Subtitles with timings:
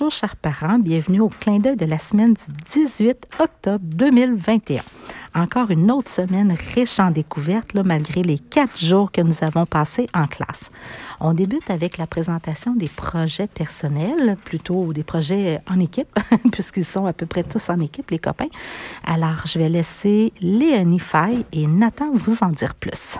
[0.00, 4.80] Bonjour chers parents, bienvenue au clin d'œil de la semaine du 18 octobre 2021.
[5.34, 10.06] Encore une autre semaine riche en découvertes, malgré les quatre jours que nous avons passés
[10.14, 10.70] en classe.
[11.20, 16.18] On débute avec la présentation des projets personnels, plutôt des projets en équipe,
[16.50, 18.48] puisqu'ils sont à peu près tous en équipe, les copains.
[19.04, 23.18] Alors, je vais laisser Léonie Fay et Nathan vous en dire plus.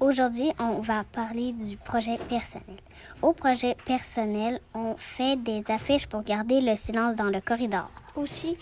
[0.00, 2.76] Aujourd'hui, on va parler du projet personnel.
[3.20, 7.90] Au projet personnel, on fait des affiches pour garder le silence dans le corridor.
[8.14, 8.56] Aussi,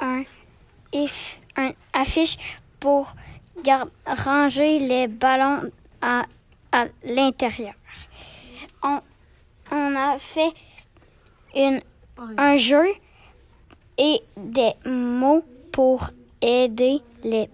[0.00, 0.24] un,
[1.92, 2.36] affiche
[2.80, 3.14] pour
[4.06, 5.70] ranger les ballons
[6.02, 6.24] à,
[7.04, 7.74] l'intérieur.
[8.82, 9.00] On,
[9.70, 10.52] a fait
[12.36, 12.86] un jeu
[13.98, 16.10] et des mots pour
[16.42, 17.48] aider les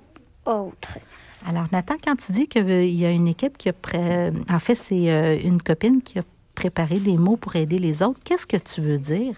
[0.46, 0.98] autres.
[1.46, 3.72] Alors, Nathan, quand tu dis qu'il y a une équipe qui a...
[3.72, 4.30] Pré...
[4.50, 6.22] En fait, c'est euh, une copine qui a
[6.54, 9.34] préparé des mots pour aider les autres, qu'est-ce que tu veux dire?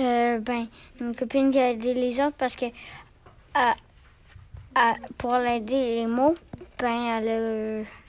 [0.00, 0.66] Euh, ben,
[1.00, 2.66] une copine qui a aidé les autres parce que
[5.16, 6.34] pour l'aider les mots,
[6.78, 8.05] ben, elle a...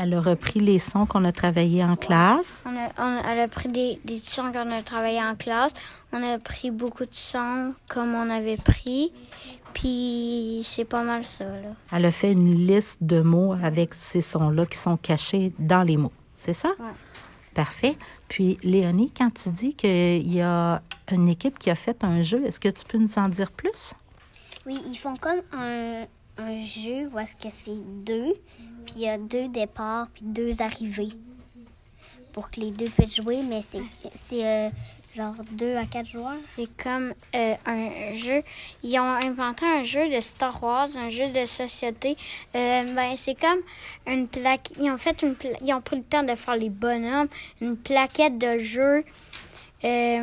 [0.00, 2.62] Elle a repris les sons qu'on a travaillés en classe.
[2.64, 5.72] On a, on, elle a pris des, des sons qu'on a travaillés en classe.
[6.12, 9.12] On a pris beaucoup de sons comme on avait pris.
[9.74, 11.44] Puis c'est pas mal ça.
[11.44, 11.70] Là.
[11.90, 15.96] Elle a fait une liste de mots avec ces sons-là qui sont cachés dans les
[15.96, 16.12] mots.
[16.36, 16.68] C'est ça?
[16.78, 16.92] Ouais.
[17.54, 17.96] Parfait.
[18.28, 22.46] Puis, Léonie, quand tu dis qu'il y a une équipe qui a fait un jeu,
[22.46, 23.94] est-ce que tu peux nous en dire plus?
[24.64, 26.04] Oui, ils font comme un,
[26.38, 28.34] un jeu où est-ce que c'est deux,
[28.84, 31.10] puis il y a deux départs, puis deux arrivées
[32.32, 34.70] pour que les deux puissent jouer, mais c'est euh,
[35.16, 36.36] genre deux à quatre joueurs.
[36.36, 38.42] C'est comme euh, un jeu.
[38.84, 42.16] Ils ont inventé un jeu de Star Wars, un jeu de société.
[42.54, 43.58] Euh, ben, c'est comme
[44.06, 44.70] une plaque.
[44.78, 47.28] Ils ont fait une Ils ont pris le temps de faire les bonhommes,
[47.60, 49.04] une plaquette de jeu.
[49.82, 50.20] Et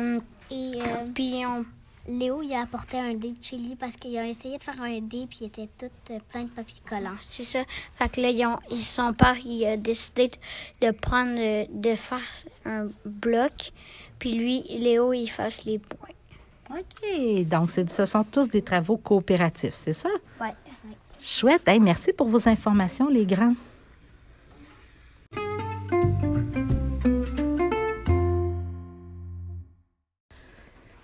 [0.48, 1.66] puis ils ont
[2.08, 4.80] Léo, il a apporté un dé de chez lui parce qu'il a essayé de faire
[4.80, 7.16] un dé puis il était tout euh, plein de papier collant.
[7.20, 7.60] C'est ça.
[7.98, 10.30] Fait que là, ils ont, ils, son père, il a décidé
[10.80, 12.20] de prendre, de faire
[12.64, 13.72] un bloc.
[14.18, 16.08] Puis lui, Léo, il fasse les points.
[16.70, 17.44] OK.
[17.46, 20.08] Donc, ce sont tous des travaux coopératifs, c'est ça?
[20.40, 20.48] Oui.
[21.20, 21.66] Chouette.
[21.66, 23.54] Hey, merci pour vos informations, les grands.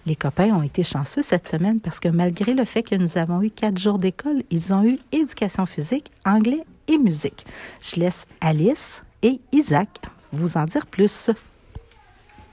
[0.04, 3.40] Les copains ont été chanceux cette semaine parce que malgré le fait que nous avons
[3.40, 7.46] eu quatre jours d'école, ils ont eu éducation physique, anglais et musique.
[7.80, 9.88] Je laisse Alice et Isaac
[10.32, 11.30] vous en dire plus.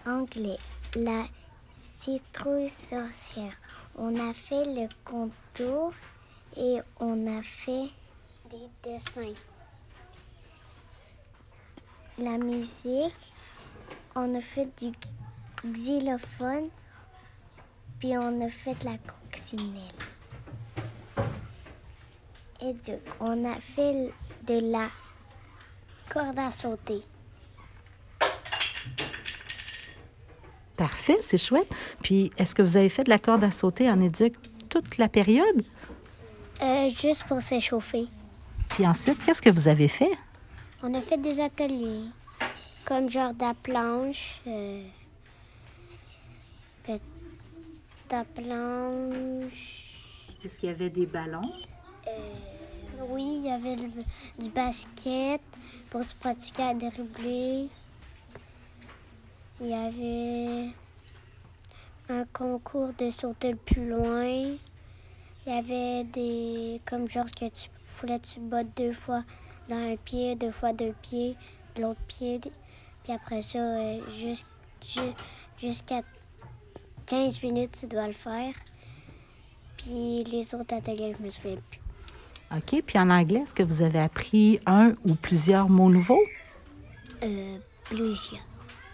[0.06, 0.58] Anglais,
[0.96, 1.24] la
[1.74, 3.54] citrouille sorcière.
[3.98, 5.92] On a fait le contour
[6.56, 7.90] et on a fait
[8.52, 9.34] des dessins.
[12.20, 13.34] La musique,
[14.16, 14.92] on a fait du
[15.66, 16.70] xylophone
[18.00, 19.84] puis on a fait la coccinelle.
[22.62, 24.12] Et donc, on a fait
[24.48, 24.90] de la
[26.10, 27.02] corde à sauter.
[30.76, 31.70] Parfait, c'est chouette.
[32.02, 34.34] Puis, est-ce que vous avez fait de la corde à sauter en éduc
[34.70, 35.64] toute la période?
[36.62, 38.08] Euh, juste pour s'échauffer.
[38.70, 40.12] Puis ensuite, qu'est-ce que vous avez fait?
[40.84, 42.04] On a fait des ateliers,
[42.86, 44.84] comme genre de la planche, euh,
[48.10, 49.86] ta planche.
[50.44, 51.54] Est-ce qu'il y avait des ballons?
[52.08, 52.12] Euh,
[53.08, 53.88] oui, il y avait le,
[54.40, 55.42] du basket
[55.92, 57.70] pour se pratiquer à dribbler.
[59.62, 60.72] Il y avait
[62.10, 64.26] un concours de sauter le plus loin.
[64.26, 64.58] Il
[65.46, 66.82] y avait des.
[66.86, 69.24] comme genre que tu voulais tu bottes deux fois
[69.68, 71.36] dans un pied, deux fois deux pieds,
[71.76, 72.40] de l'autre pied.
[73.04, 74.00] Puis après ça, euh,
[75.60, 76.02] jusqu'à
[77.10, 78.54] 15 minutes, tu dois le faire.
[79.78, 81.80] Puis les autres ateliers, je me souviens plus.
[82.56, 82.84] OK.
[82.86, 86.22] Puis en anglais, est-ce que vous avez appris un ou plusieurs mots nouveaux?
[87.24, 88.46] Euh, plusieurs.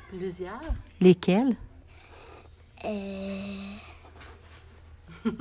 [0.10, 0.62] Plusieurs?
[1.02, 1.58] Lesquels?
[2.86, 3.52] Euh...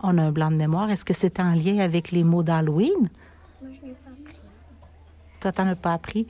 [0.00, 0.88] On a un blanc de mémoire.
[0.90, 3.10] Est-ce que c'est en lien avec les mots d'Halloween?
[3.60, 4.40] Moi, je n'ai pas appris.
[5.40, 6.26] Toi, tu n'en as pas appris?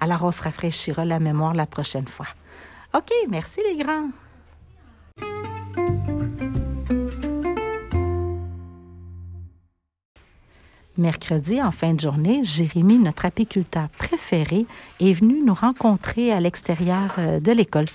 [0.00, 2.26] Alors, on se rafraîchira la mémoire la prochaine fois.
[2.92, 4.10] OK, merci les grands.
[10.96, 14.66] Mercredi, en fin de journée, Jérémy, notre apiculteur préféré,
[14.98, 17.86] est venu nous rencontrer à l'extérieur euh, de l'école.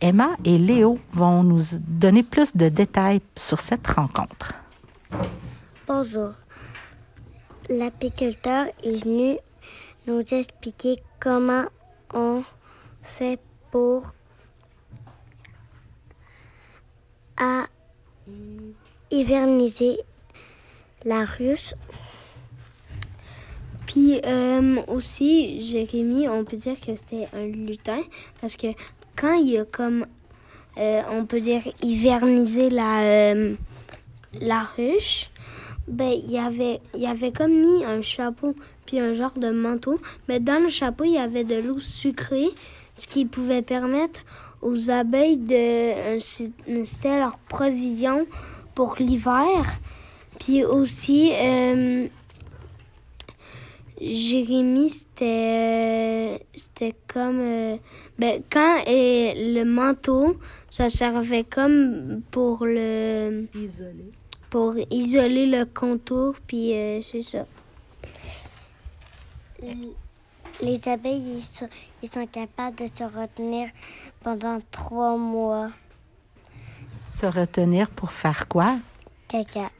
[0.00, 4.54] Emma et Léo vont nous donner plus de détails sur cette rencontre.
[5.86, 6.30] Bonjour.
[7.68, 9.36] l'apiculteur est venu
[10.06, 11.66] nous expliquer comment
[12.14, 12.42] on
[13.02, 13.38] fait
[13.70, 14.14] pour
[17.38, 17.66] à
[19.10, 19.98] hiverniser
[21.04, 21.74] la ruche.
[23.86, 28.00] Puis euh, aussi, Jérémy, on peut dire que c'était un lutin
[28.40, 28.66] parce que
[29.16, 30.06] quand il a comme,
[30.76, 33.54] euh, on peut dire, hivernisé la, euh,
[34.40, 35.30] la ruche,
[35.86, 38.54] ben, il avait, il avait comme mis un chapeau
[38.84, 40.00] puis un genre de manteau.
[40.28, 42.48] Mais dans le chapeau, il y avait de l'eau sucrée,
[42.94, 44.20] ce qui pouvait permettre
[44.62, 46.18] aux abeilles de...
[46.20, 48.26] C'était leur provision
[48.74, 49.64] pour l'hiver.
[50.38, 52.06] Puis aussi, euh,
[54.00, 57.76] Jérémy, c'était c'était comme euh,
[58.18, 60.36] ben quand et le manteau,
[60.70, 63.46] ça servait comme pour le
[64.50, 67.46] pour isoler le contour puis euh, c'est ça.
[70.60, 71.68] Les abeilles, ils sont,
[72.02, 73.68] ils sont capables de se retenir
[74.22, 75.70] pendant trois mois.
[77.16, 78.76] Se retenir pour faire quoi?
[79.28, 79.70] Caca.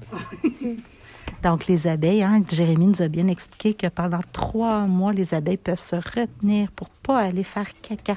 [1.43, 5.57] Donc, les abeilles, hein, Jérémy nous a bien expliqué que pendant trois mois, les abeilles
[5.57, 8.17] peuvent se retenir pour pas aller faire caca.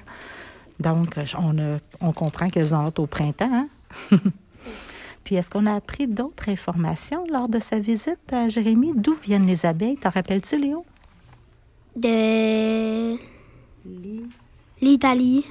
[0.79, 3.67] Donc, on, a- on comprend qu'elles ont hâte au printemps.
[4.11, 4.17] hein?
[5.23, 8.91] Puis, est-ce qu'on a appris d'autres informations lors de sa visite à Jérémy?
[8.95, 9.97] D'où viennent les abeilles?
[9.97, 10.83] T'en rappelles-tu, Léo?
[11.95, 13.17] De
[14.81, 15.45] l'Italie.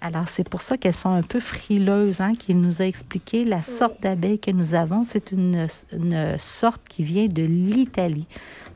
[0.00, 3.62] Alors, c'est pour ça qu'elles sont un peu frileuses, hein, qu'il nous a expliqué la
[3.62, 5.02] sorte d'abeille que nous avons.
[5.02, 8.26] C'est une, une sorte qui vient de l'Italie.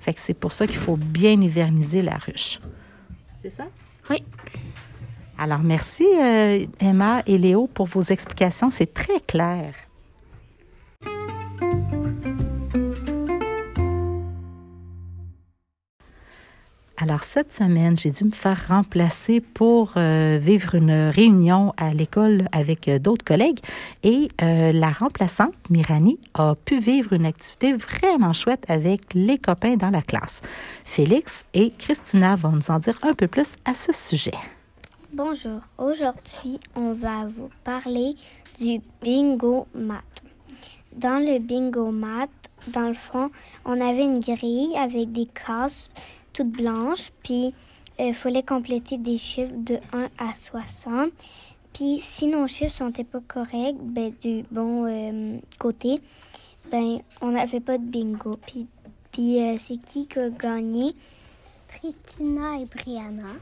[0.00, 2.58] Fait que c'est pour ça qu'il faut bien hiverniser la ruche.
[3.40, 3.67] C'est ça?
[4.11, 4.25] Oui.
[5.38, 8.70] Alors, merci euh, Emma et Léo pour vos explications.
[8.70, 9.75] C'est très clair.
[17.02, 22.46] Alors, cette semaine, j'ai dû me faire remplacer pour euh, vivre une réunion à l'école
[22.52, 23.58] avec euh, d'autres collègues.
[24.04, 29.75] Et euh, la remplaçante, Mirani, a pu vivre une activité vraiment chouette avec les copains
[29.75, 30.43] dans la classe.
[30.84, 34.38] Félix et Christina vont nous en dire un peu plus à ce sujet.
[35.12, 38.14] Bonjour, aujourd'hui on va vous parler
[38.60, 40.05] du bingo mat.
[40.94, 42.31] Dans le bingo mat,
[42.69, 43.31] dans le fond,
[43.64, 45.90] on avait une grille avec des cases
[46.32, 47.55] toutes blanches, puis
[47.99, 51.11] il fallait compléter des chiffres de 1 à 60.
[51.73, 56.00] Puis si nos chiffres sont pas corrects, ben, du bon euh, côté,
[56.70, 58.38] ben on n'avait pas de bingo.
[58.46, 60.94] Puis, euh, c'est qui qui a gagné?
[61.84, 63.32] Et Brianna.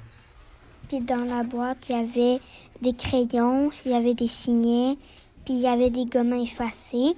[0.89, 2.41] Puis dans la boîte, il y avait
[2.81, 4.97] des crayons, il y avait des signets,
[5.45, 7.17] puis il y avait des gommes effacés.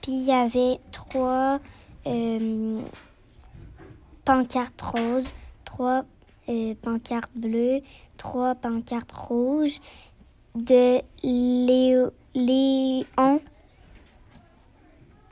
[0.00, 1.58] Puis il y avait trois
[2.06, 2.80] euh,
[4.28, 5.32] pancartes roses,
[5.64, 6.04] trois
[6.50, 7.80] euh, pancartes bleues,
[8.18, 9.80] trois pancartes rouges
[10.54, 13.40] de Léo, Léon.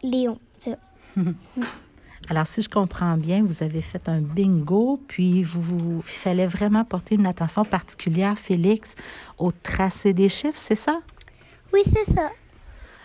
[0.02, 0.78] Léon, c'est ça.
[2.30, 6.86] Alors, si je comprends bien, vous avez fait un bingo, puis vous, il fallait vraiment
[6.86, 8.94] porter une attention particulière, Félix,
[9.36, 11.02] au tracé des chiffres, c'est ça?
[11.74, 12.30] Oui, c'est ça.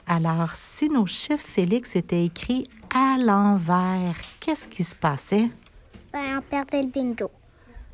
[0.08, 5.50] Alors, si nos chiffres, Félix, étaient écrits à l'envers, qu'est-ce qui se passait?
[6.14, 7.32] Ben, on perdait le bingo.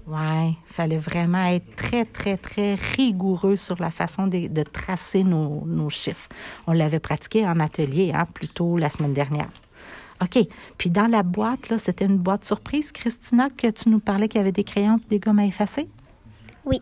[0.09, 5.65] Il fallait vraiment être très, très, très rigoureux sur la façon de, de tracer nos,
[5.65, 6.29] nos chiffres.
[6.65, 9.49] On l'avait pratiqué en atelier, hein, plus tôt la semaine dernière.
[10.21, 10.47] OK.
[10.77, 14.39] Puis dans la boîte, là, c'était une boîte surprise, Christina, que tu nous parlais qu'il
[14.39, 15.87] y avait des crayons et des gommes à effacer?
[16.65, 16.81] Oui.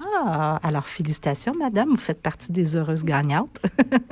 [0.00, 1.90] Ah, alors félicitations, madame.
[1.90, 3.58] Vous faites partie des heureuses gagnantes.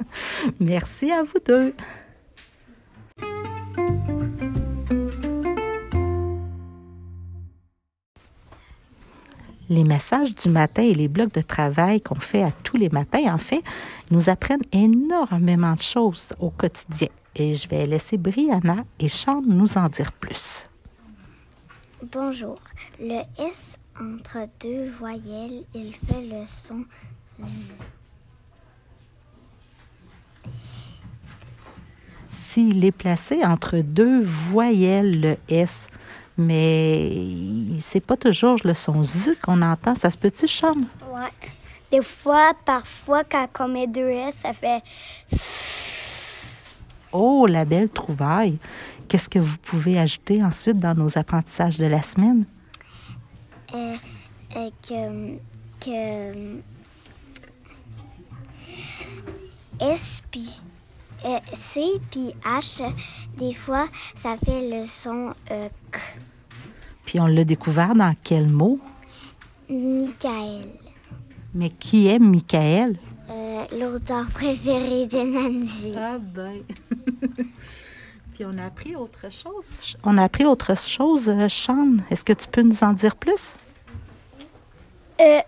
[0.60, 1.74] Merci à vous deux.
[9.70, 13.34] Les messages du matin et les blocs de travail qu'on fait à tous les matins,
[13.34, 13.62] en fait,
[14.10, 17.08] nous apprennent énormément de choses au quotidien.
[17.34, 20.68] Et je vais laisser Brianna et Sean nous en dire plus.
[22.12, 22.60] Bonjour.
[22.98, 26.84] Le S entre deux voyelles, il fait le son
[27.40, 27.88] Z.
[32.28, 35.88] S'il est placé entre deux voyelles, le S,
[36.38, 37.12] mais
[37.78, 39.94] c'est pas toujours le son Z qu'on entend.
[39.94, 40.74] Ça se peut-tu, Sean?
[41.12, 41.30] Ouais.
[41.90, 44.82] Des fois, parfois, quand on met deux S, ça fait
[47.12, 48.58] Oh, la belle trouvaille.
[49.08, 52.44] Qu'est-ce que vous pouvez ajouter ensuite dans nos apprentissages de la semaine?
[53.74, 53.92] euh,
[54.56, 55.36] euh, que,
[55.80, 56.60] que
[59.80, 60.62] S puis
[61.52, 62.82] C puis H,
[63.36, 65.98] des fois, ça fait le son euh, K.
[67.04, 68.78] Puis on l'a découvert dans quel mot?
[69.68, 70.68] Michael,
[71.54, 72.96] Mais qui est Michael?
[73.30, 75.18] euh, l'auteur préféré de
[75.58, 75.94] Nancy.
[75.98, 76.62] Ah ben.
[78.34, 79.96] Puis on a appris autre chose.
[80.04, 81.96] On a appris autre chose, euh, Sean.
[82.10, 83.52] Est-ce que tu peux nous en dire plus?
[85.20, 85.40] Euh,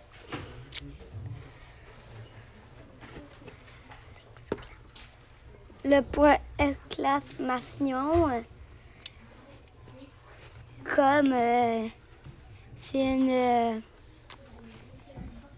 [5.85, 8.45] le point exclamation,
[10.85, 11.89] comme euh,
[12.77, 13.81] c'est une, euh,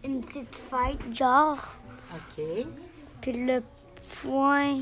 [0.04, 1.76] une petite fête, genre,
[2.14, 2.44] OK.
[3.20, 3.62] puis le
[4.22, 4.80] point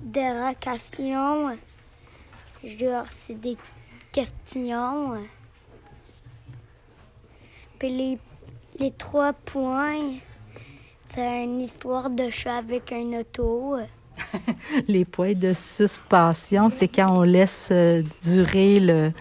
[0.00, 1.56] d'interrogation,
[2.64, 3.56] genre, c'est des
[4.12, 5.14] questions.
[7.78, 8.18] Puis les,
[8.78, 10.14] les trois points,
[11.14, 13.76] c'est une histoire de chat avec un auto.
[14.88, 19.12] Les points de suspension, c'est quand on laisse euh, durer le.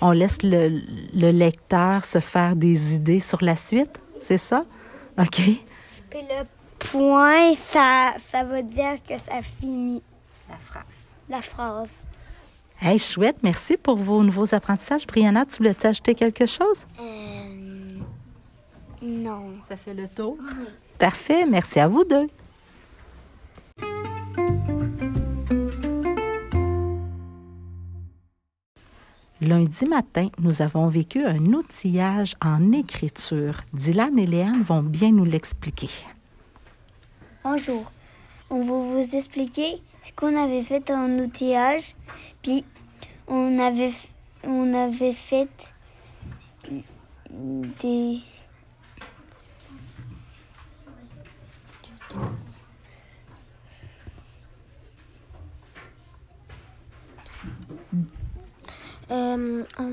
[0.00, 0.80] On laisse le,
[1.14, 4.64] le lecteur se faire des idées sur la suite, c'est ça?
[5.18, 5.40] OK.
[6.10, 6.44] Puis le
[6.78, 10.02] point, ça, ça veut dire que ça finit
[10.50, 10.84] La phrase.
[11.28, 11.90] la phrase.
[12.80, 15.06] Hey, chouette, merci pour vos nouveaux apprentissages.
[15.06, 16.86] Brianna, tu voulais ajouter quelque chose?
[17.00, 17.98] Euh,
[19.00, 19.54] non.
[19.68, 20.36] Ça fait le tour.
[21.04, 22.30] Parfait, merci à vous deux.
[29.42, 33.58] Lundi matin, nous avons vécu un outillage en écriture.
[33.74, 35.90] Dylan et Léane vont bien nous l'expliquer.
[37.44, 37.92] Bonjour.
[38.48, 41.94] On va vous expliquer ce qu'on avait fait en outillage.
[42.40, 42.64] Puis
[43.28, 43.92] on avait,
[44.42, 45.74] on avait fait
[47.82, 48.20] des.
[59.14, 59.92] Euh, on,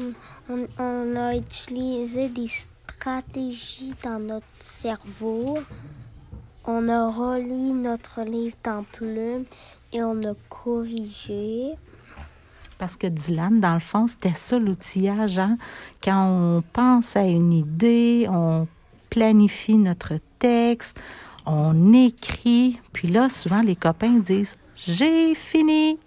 [0.49, 5.59] on- on a utilisé des stratégies dans notre cerveau.
[6.65, 9.45] On a relié notre livre en plume
[9.93, 11.73] et on a corrigé.
[12.79, 15.37] Parce que Dylan, dans le fond, c'était ça l'outillage.
[15.37, 15.57] hein.
[16.03, 18.67] Quand on pense à une idée, on
[19.11, 20.99] planifie notre texte,
[21.45, 22.79] on écrit.
[22.91, 25.99] Puis là, souvent, les copains disent J'ai fini.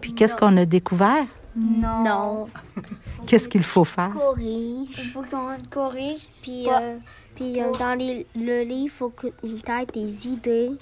[0.00, 1.26] Puis qu'est-ce qu'on a découvert?
[1.56, 2.46] Non.
[3.26, 4.10] Qu'est-ce qu'il faut faire?
[4.10, 4.88] Corrige.
[4.98, 6.26] Il faut qu'on corrige.
[6.42, 6.98] Puis, euh,
[7.34, 10.72] puis euh, dans les- le livre, il faut que tu aies des idées.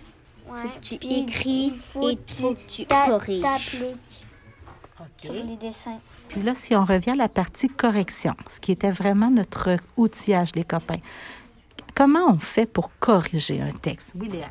[0.49, 0.63] Ouais.
[0.75, 3.43] que tu Puis écris faut et que faut que tu t'a- corriges.
[3.43, 4.21] t'appliques
[5.19, 5.97] sur les dessins.
[6.29, 10.51] Puis là, si on revient à la partie correction, ce qui était vraiment notre outillage,
[10.57, 10.99] les copains,
[11.95, 14.13] comment on fait pour corriger un texte?
[14.19, 14.49] Oui, Léa.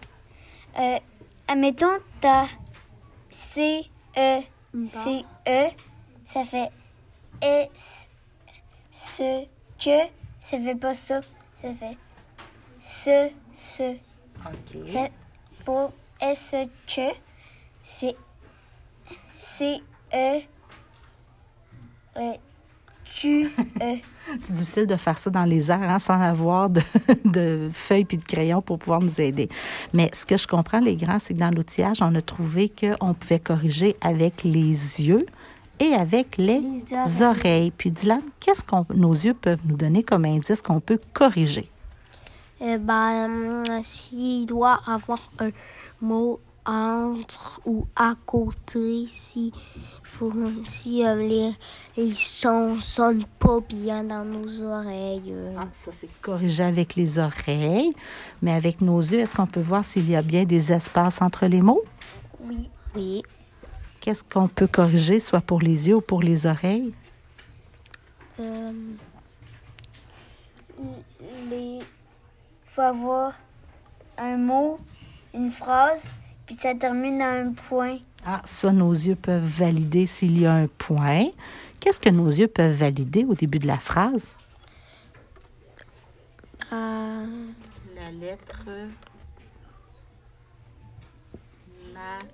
[0.79, 0.97] Euh,
[1.47, 2.45] admettons, t'as
[3.29, 3.83] C,
[4.17, 4.39] E,
[4.87, 5.67] C, E,
[6.33, 6.69] ça fait
[7.41, 8.09] S,
[8.91, 9.45] ce,
[9.83, 10.07] que,
[10.39, 11.21] ça fait pas ça,
[11.55, 11.97] ça fait
[12.79, 13.93] ce, ce.
[14.45, 14.89] OK.
[14.89, 15.09] Ça-
[15.65, 16.55] Pour S,
[16.87, 17.01] que,
[17.83, 18.15] c'est
[19.37, 19.81] C,
[20.13, 20.41] E,
[23.05, 23.49] Q,
[23.81, 23.97] E.
[24.39, 26.81] C'est difficile de faire ça dans les airs hein, sans avoir de,
[27.25, 29.49] de feuilles puis de crayons pour pouvoir nous aider.
[29.93, 33.13] Mais ce que je comprends, les grands, c'est que dans l'outillage, on a trouvé qu'on
[33.13, 35.25] pouvait corriger avec les yeux
[35.81, 37.71] et avec les, Les oreilles.
[37.71, 41.67] Puis Dylan, qu'est-ce que nos yeux peuvent nous donner comme indice qu'on peut corriger?
[42.61, 45.49] Eh ben, euh, s'il doit avoir un
[45.99, 49.51] mot entre ou à côté, si,
[50.03, 50.31] faut,
[50.63, 51.51] si euh, les,
[51.97, 55.33] les sons sonnent pas bien dans nos oreilles.
[55.57, 57.95] Ah, ça, c'est corriger avec les oreilles.
[58.43, 61.47] Mais avec nos yeux, est-ce qu'on peut voir s'il y a bien des espaces entre
[61.47, 61.81] les mots?
[62.43, 62.69] Oui.
[62.95, 63.23] oui.
[64.01, 66.93] Qu'est-ce qu'on peut corriger, soit pour les yeux ou pour les oreilles?
[68.39, 68.71] Euh,
[71.49, 71.79] les
[72.73, 73.33] faut avoir
[74.17, 74.79] un mot,
[75.33, 76.03] une phrase,
[76.45, 77.97] puis ça termine à un point.
[78.25, 81.25] Ah, ça, nos yeux peuvent valider s'il y a un point.
[81.79, 84.35] Qu'est-ce que nos yeux peuvent valider au début de la phrase?
[86.71, 87.25] euh,
[87.95, 88.65] La lettre.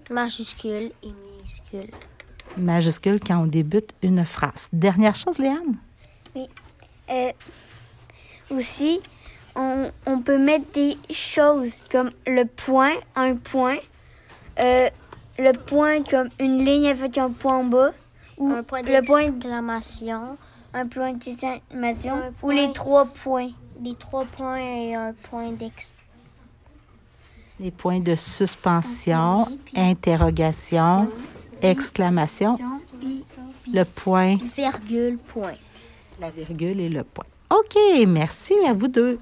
[0.09, 1.11] majuscule et
[1.47, 1.91] minuscule.
[2.57, 4.69] Majuscule quand on débute une phrase.
[4.73, 5.77] Dernière chose, Léane?
[7.09, 7.31] Euh,
[8.49, 8.99] aussi,
[9.55, 13.77] on, on peut mettre des choses comme le point, un point,
[14.59, 14.89] euh,
[15.39, 17.91] le point comme une ligne avec un point en bas,
[18.37, 20.37] ou Un point le point, d'exclamation,
[20.73, 23.51] un point d'exclamation, ou les trois points.
[23.81, 25.93] les trois points et un point d'ex.
[27.59, 31.07] Les points de suspension, interrogation,
[31.61, 32.55] exclamation,
[33.73, 35.53] le point, Virgule, point.
[36.21, 37.25] la virgule et le point.
[37.49, 37.75] OK,
[38.07, 39.19] merci à vous deux.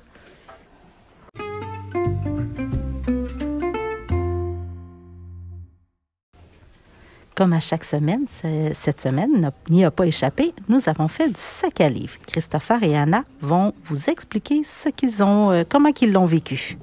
[7.35, 11.33] Comme à chaque semaine, ce- cette semaine n'y a pas échappé, nous avons fait du
[11.39, 12.15] sac à livres.
[12.27, 16.77] Christopher et Anna vont vous expliquer ce qu'ils ont, euh, comment ils l'ont vécu.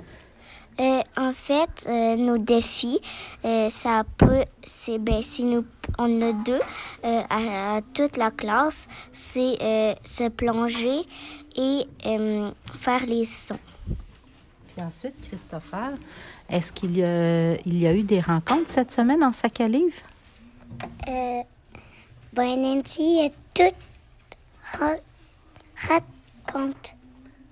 [0.83, 3.01] Euh, en fait, euh, nos défis,
[3.45, 5.65] euh, ça peut, c'est ben, si nous,
[5.99, 6.61] on a deux
[7.05, 11.03] à, à toute la classe, c'est se plonger
[11.57, 11.87] et
[12.81, 13.59] faire les sons.
[14.75, 15.91] Puis ensuite, Christopher,
[16.49, 19.69] est-ce qu'il y, a, il y a eu des rencontres cette semaine en sac à
[19.69, 19.93] livres?
[21.09, 21.43] Euh,
[22.33, 23.75] ben, Nancy a tout
[24.79, 24.97] ra-
[25.89, 26.95] raconte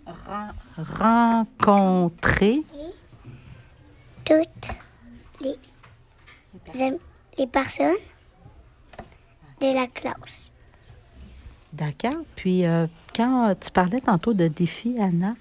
[0.07, 0.55] Ren-
[0.99, 2.63] rencontrer
[4.31, 4.77] toutes
[5.41, 5.57] les,
[7.39, 7.97] les personnes
[9.61, 10.53] de la classe.
[11.73, 12.23] D'accord.
[12.37, 15.35] Puis, euh, quand tu parlais tantôt de défis, Anna,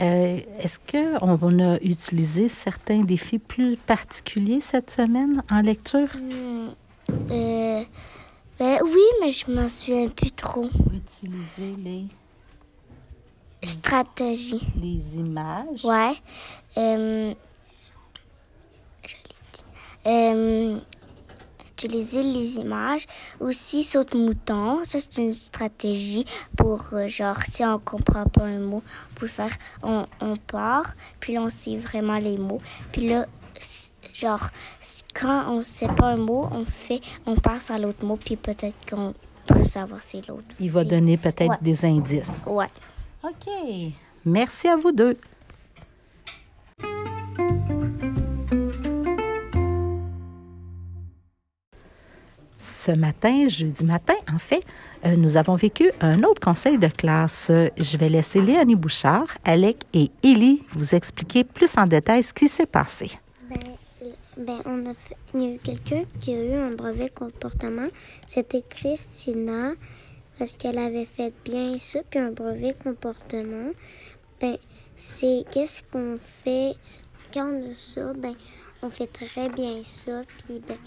[0.00, 6.08] euh, est-ce qu'on a utilisé certains défis plus particuliers cette semaine en lecture?
[6.16, 6.70] Hmm,
[7.30, 7.84] euh,
[8.58, 10.68] ben oui, mais je m'en souviens plus trop.
[10.92, 12.06] Utiliser les,
[13.62, 14.60] Stratégie.
[14.80, 15.84] les images.
[15.84, 16.14] Ouais.
[16.78, 17.34] Euh,
[19.04, 19.62] je l'ai dit.
[19.62, 19.89] Euh,
[21.72, 23.06] utiliser les images.
[23.40, 24.80] Aussi, saute-mouton.
[24.84, 26.24] Ça, c'est une stratégie
[26.56, 29.52] pour, euh, genre, si on comprend pas un mot, on peut faire,
[29.82, 32.60] on, on part, puis là, on sait vraiment les mots.
[32.92, 33.26] Puis là,
[34.14, 34.48] genre,
[35.14, 38.76] quand on sait pas un mot, on fait, on passe à l'autre mot, puis peut-être
[38.88, 39.14] qu'on
[39.46, 40.44] peut savoir c'est l'autre.
[40.60, 41.56] Il va donner peut-être Ouais.
[41.62, 42.30] des indices.
[42.46, 42.68] Ouais.
[43.24, 43.50] OK.
[44.24, 45.16] Merci à vous deux.
[52.82, 54.64] Ce matin, jeudi matin, en fait,
[55.04, 57.52] euh, nous avons vécu un autre conseil de classe.
[57.76, 62.48] Je vais laisser Léonie Bouchard, Alec et Élie vous expliquer plus en détail ce qui
[62.48, 63.10] s'est passé.
[63.50, 63.58] Ben,
[64.38, 64.94] ben, on a
[65.34, 67.88] il y a eu quelqu'un qui a eu un brevet comportement.
[68.26, 69.72] C'était Christina,
[70.38, 73.72] parce qu'elle avait fait bien ça, puis un brevet comportement.
[74.40, 74.56] Ben,
[74.94, 76.76] c'est qu'est-ce qu'on fait?
[77.34, 78.32] Quand on a ça, ben,
[78.82, 80.78] on fait très bien ça, puis ben,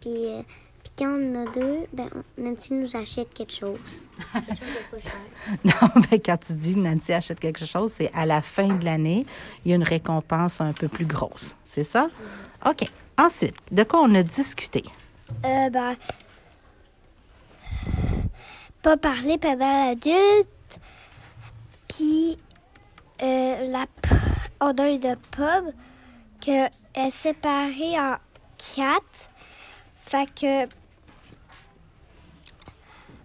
[0.00, 0.42] puis, euh,
[0.98, 4.04] quand on en a deux, ben, Nancy nous achète quelque chose.
[5.64, 9.24] Non, mais quand tu dis Nancy achète quelque chose, c'est à la fin de l'année,
[9.64, 11.56] il y a une récompense un peu plus grosse.
[11.64, 12.08] C'est ça?
[12.66, 12.84] OK.
[13.16, 14.84] Ensuite, de quoi on a discuté?
[15.44, 15.94] Euh, ben,
[18.82, 20.48] pas parler pendant l'adulte.
[21.88, 22.38] Puis,
[23.22, 23.86] euh, la,
[24.60, 25.72] on a une pub
[26.40, 28.16] que est séparée en
[28.58, 29.30] quatre.
[29.96, 30.68] Fait que,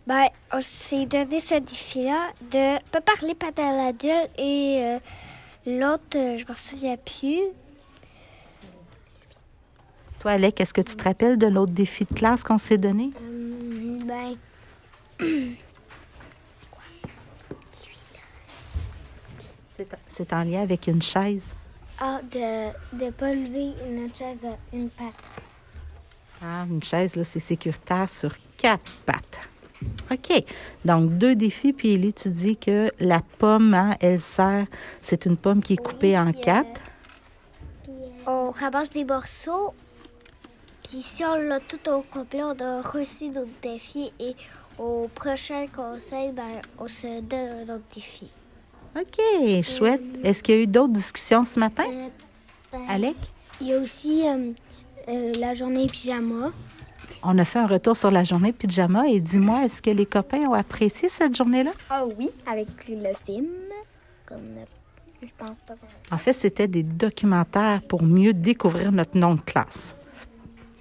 [0.05, 4.99] ben, on s'est donné ce défi-là de pas parler pendant l'adulte et euh,
[5.65, 7.39] l'autre, euh, je m'en souviens plus.
[10.19, 13.11] Toi, Alec, est-ce que tu te rappelles de l'autre défi de classe qu'on s'est donné?
[14.05, 14.35] ben,
[19.75, 21.45] C'est c'est en lien avec une chaise.
[21.99, 25.31] Ah, de ne pas lever une chaise à une patte.
[26.43, 29.39] Ah, une chaise, là, c'est sécuritaire sur quatre pattes.
[30.11, 30.43] OK.
[30.85, 31.73] Donc, deux défis.
[31.73, 34.65] Puis, Élie, tu dis que la pomme, hein, elle sert,
[35.01, 36.81] c'est une pomme qui est coupée en puis, euh, quatre.
[38.25, 39.73] On ramasse des morceaux,
[40.83, 44.35] puis si on l'a tout au complet, on a réussi notre défi et
[44.77, 48.29] au prochain conseil, ben, on se donne un autre défi.
[48.95, 50.01] OK, chouette.
[50.23, 51.85] Est-ce qu'il y a eu d'autres discussions ce matin,
[52.71, 53.15] Ben, Alec?
[53.59, 56.51] Il y a aussi euh, la journée pyjama.
[57.25, 60.41] On a fait un retour sur la journée pyjama et dis-moi, est-ce que les copains
[60.41, 61.71] ont apprécié cette journée-là?
[61.89, 63.47] Ah oui, avec le film.
[64.25, 64.41] Comme
[65.21, 65.75] je pense pas.
[66.11, 69.95] En fait, c'était des documentaires pour mieux découvrir notre nom de classe.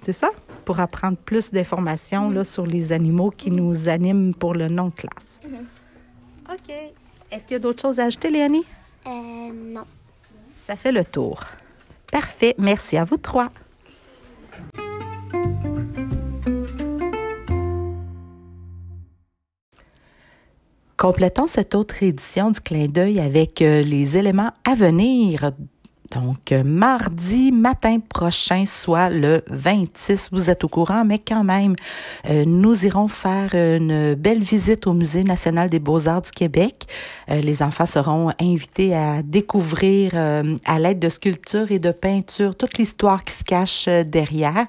[0.01, 0.31] C'est ça?
[0.65, 4.95] Pour apprendre plus d'informations là, sur les animaux qui nous animent pour le nom de
[4.95, 5.39] classe.
[6.51, 6.73] OK.
[7.31, 8.65] Est-ce qu'il y a d'autres choses à ajouter, Léonie?
[9.07, 9.09] Euh,
[9.53, 9.85] non.
[10.67, 11.41] Ça fait le tour.
[12.11, 12.53] Parfait.
[12.57, 13.49] Merci à vous trois.
[20.97, 25.51] Complétons cette autre édition du clin d'œil avec euh, les éléments à venir
[26.11, 31.75] Donc, mardi matin prochain, soit le 26, vous êtes au courant, mais quand même,
[32.45, 36.85] nous irons faire une belle visite au Musée national des beaux-arts du Québec.
[37.27, 43.23] les enfants seront invités à découvrir à l'aide de sculptures et de peintures toute l'histoire
[43.23, 44.67] qui se cache derrière.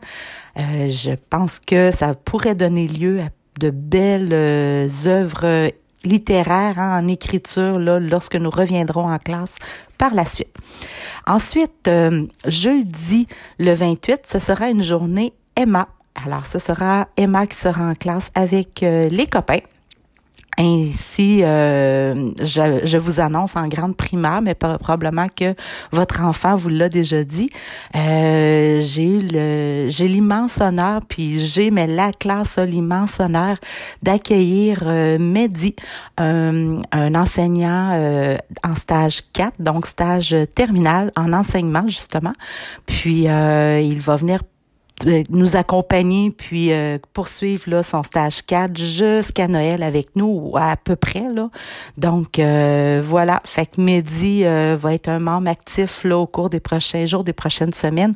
[0.56, 3.28] je pense que ça pourrait donner lieu à
[3.60, 4.32] de belles
[5.06, 5.70] œuvres
[6.04, 9.54] littéraire hein, en écriture là, lorsque nous reviendrons en classe
[9.98, 10.54] par la suite.
[11.26, 13.26] Ensuite, euh, jeudi
[13.58, 15.88] le 28, ce sera une journée Emma.
[16.24, 19.60] Alors, ce sera Emma qui sera en classe avec euh, les copains.
[20.58, 25.54] Ainsi, euh, je, je, vous annonce en grande primaire, mais probablement que
[25.92, 27.50] votre enfant vous l'a déjà dit.
[27.96, 33.56] Euh, j'ai le, j'ai l'immense honneur, puis j'ai mais la classe l'immense honneur
[34.02, 35.74] d'accueillir euh, Mehdi,
[36.18, 42.32] un enseignant euh, en stage 4, donc stage terminal en enseignement justement.
[42.86, 44.40] Puis euh, il va venir
[45.28, 50.96] nous accompagner puis euh, poursuivre là son stage 4 jusqu'à Noël avec nous à peu
[50.96, 51.50] près là.
[51.98, 56.60] Donc euh, voilà, fait que Mehdi va être un membre actif là au cours des
[56.60, 58.14] prochains jours, des prochaines semaines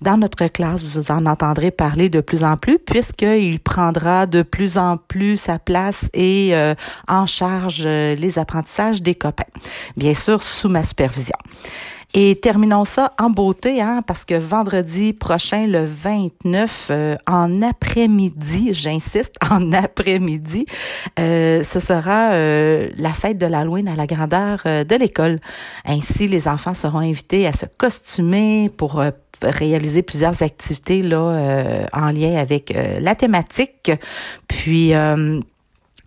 [0.00, 0.96] dans notre classe.
[0.96, 5.58] Vous en entendrez parler de plus en plus puisqu'il prendra de plus en plus sa
[5.58, 6.54] place et
[7.08, 9.44] en charge les apprentissages des copains.
[9.96, 11.36] Bien sûr sous ma supervision.
[12.12, 18.70] Et terminons ça en beauté, hein, parce que vendredi prochain, le 29, euh, en après-midi,
[18.74, 20.66] j'insiste, en après-midi,
[21.20, 25.38] euh, ce sera euh, la fête de l'Halloween à la grandeur de l'école.
[25.86, 29.04] Ainsi, les enfants seront invités à se costumer pour
[29.42, 33.92] réaliser plusieurs activités là en lien avec la thématique.
[34.48, 34.92] Puis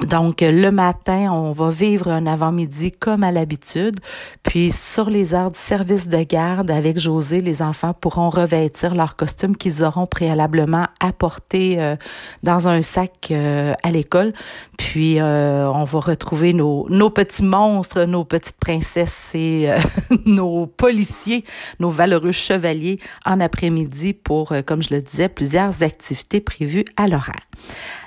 [0.02, 4.00] donc, le matin, on va vivre un avant-midi comme à l'habitude.
[4.42, 9.16] Puis, sur les heures du service de garde avec José, les enfants pourront revêtir leurs
[9.16, 11.96] costumes qu'ils auront préalablement apportés euh,
[12.42, 14.34] dans un sac euh, à l'école.
[14.78, 19.70] Puis, euh, on va retrouver nos, nos petits monstres, nos petites princesses et
[20.26, 21.46] nos policiers,
[21.80, 27.48] nos valeureux chevaliers en après-midi pour, comme je le disais, plusieurs activités prévues à l'horaire.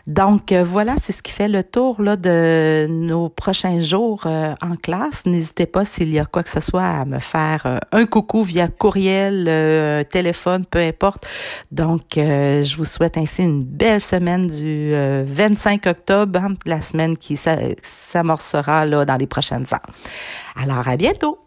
[0.07, 4.55] Donc euh, voilà, c'est ce qui fait le tour là de nos prochains jours euh,
[4.62, 5.27] en classe.
[5.27, 8.45] N'hésitez pas s'il y a quoi que ce soit à me faire euh, un coucou
[8.45, 11.27] via courriel, téléphone, peu importe.
[11.73, 17.37] Donc je vous souhaite ainsi une belle semaine du 25 octobre, hein, la semaine qui
[17.37, 19.87] s'amorcera là dans les prochaines heures.
[20.57, 21.38] Alors à bientôt.